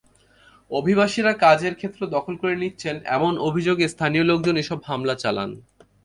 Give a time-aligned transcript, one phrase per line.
[0.71, 5.51] অভিবাসীরা কাজের ক্ষেত্র দখল করে নিচ্ছেন—এমন অভিযোগে স্থানীয় লোকজন এসব হামলা চালান।